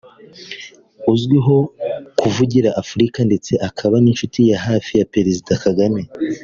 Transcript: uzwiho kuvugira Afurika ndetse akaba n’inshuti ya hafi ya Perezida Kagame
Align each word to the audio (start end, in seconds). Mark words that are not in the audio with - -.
uzwiho 1.13 1.57
kuvugira 2.19 2.69
Afurika 2.81 3.19
ndetse 3.29 3.51
akaba 3.67 3.95
n’inshuti 3.99 4.39
ya 4.51 4.57
hafi 4.67 4.91
ya 4.99 5.05
Perezida 5.13 5.51
Kagame 5.65 6.01